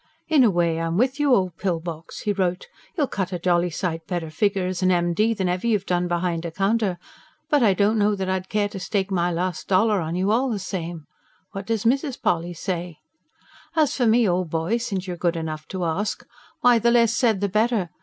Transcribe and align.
IN 0.27 0.43
A 0.43 0.49
WAY 0.49 0.79
I'M 0.81 0.97
WITH 0.97 1.19
YOU, 1.19 1.31
OLD 1.35 1.57
PILL 1.57 1.79
BOX, 1.79 2.21
he 2.21 2.33
wrote. 2.33 2.65
YOU'LL 2.97 3.05
CUT 3.05 3.31
A 3.33 3.37
JOLLY 3.37 3.69
SIGHT 3.69 4.07
BETTER 4.07 4.31
FIGURE 4.31 4.65
AS 4.65 4.81
AN 4.81 4.89
M.D. 4.89 5.35
THEN 5.35 5.47
EVER 5.47 5.67
YOU'VE 5.67 5.85
DONE 5.85 6.07
BEHIND 6.07 6.43
A 6.43 6.49
COUNTER. 6.49 6.97
BUT 7.51 7.61
I 7.61 7.75
DON'T 7.75 7.99
KNOW 7.99 8.15
THAT 8.15 8.29
I'D 8.29 8.49
CARE 8.49 8.69
TO 8.69 8.79
STAKE 8.79 9.11
MY 9.11 9.31
LAST 9.31 9.67
DOLLAR 9.67 10.01
ON 10.01 10.15
YOU 10.15 10.31
ALL 10.31 10.49
THE 10.49 10.57
SAME. 10.57 11.05
WHAT 11.51 11.67
DOES 11.67 11.83
MRS. 11.85 12.19
POLLY 12.23 12.53
SAY? 12.55 12.97
AS 13.75 13.95
FOR 13.95 14.07
ME, 14.07 14.27
OLD 14.27 14.49
BOY, 14.49 14.77
SINCE 14.77 15.05
YOU'RE 15.05 15.17
GOOD 15.17 15.35
ENOUGH 15.37 15.67
TO 15.67 15.85
ASK, 15.85 16.25
WHY 16.61 16.79
THE 16.79 16.89
LESS 16.89 17.13
SAID 17.13 17.41
THE 17.41 17.49
BETTER. 17.49 17.89